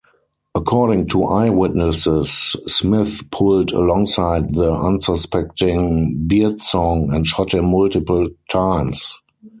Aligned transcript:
According 0.55 1.09
to 1.09 1.25
eyewitnesses, 1.25 2.55
Smith 2.65 3.21
pulled 3.29 3.71
alongside 3.71 4.55
the 4.55 4.73
unsuspecting 4.73 6.25
Byrdsong 6.27 7.13
and 7.13 7.27
shot 7.27 7.53
him 7.53 7.65
multiple 7.69 8.29
times. 8.49 9.19